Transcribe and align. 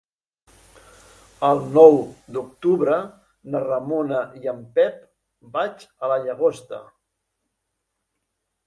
El 1.49 1.61
nou 1.75 1.97
d'octubre 2.37 2.97
na 3.57 3.63
Ramona 3.67 4.23
i 4.41 4.53
en 4.55 4.65
Pep 4.79 4.97
vaig 5.59 5.87
a 6.09 6.15
la 6.15 6.21
Llagosta. 6.27 6.83